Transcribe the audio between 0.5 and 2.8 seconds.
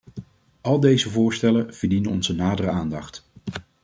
Al deze voorstellen verdienen onze nadere